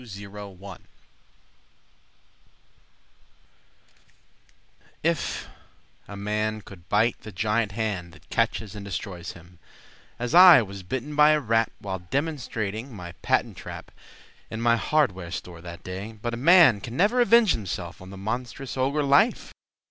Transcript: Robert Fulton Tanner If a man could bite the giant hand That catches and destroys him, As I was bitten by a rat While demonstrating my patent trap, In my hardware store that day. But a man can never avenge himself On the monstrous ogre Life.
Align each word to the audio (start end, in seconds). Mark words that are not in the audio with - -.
Robert 0.01 0.57
Fulton 0.57 0.59
Tanner 0.63 0.87
If 5.03 5.45
a 6.07 6.17
man 6.17 6.61
could 6.61 6.89
bite 6.89 7.19
the 7.21 7.31
giant 7.31 7.73
hand 7.73 8.11
That 8.13 8.27
catches 8.31 8.73
and 8.73 8.83
destroys 8.83 9.33
him, 9.33 9.59
As 10.17 10.33
I 10.33 10.63
was 10.63 10.81
bitten 10.81 11.15
by 11.15 11.33
a 11.33 11.39
rat 11.39 11.71
While 11.77 11.99
demonstrating 11.99 12.91
my 12.95 13.11
patent 13.21 13.57
trap, 13.57 13.91
In 14.49 14.59
my 14.59 14.75
hardware 14.75 15.29
store 15.29 15.61
that 15.61 15.83
day. 15.83 16.13
But 16.13 16.33
a 16.33 16.47
man 16.51 16.81
can 16.81 16.97
never 16.97 17.21
avenge 17.21 17.51
himself 17.51 18.01
On 18.01 18.09
the 18.09 18.17
monstrous 18.17 18.75
ogre 18.75 19.03
Life. 19.03 19.53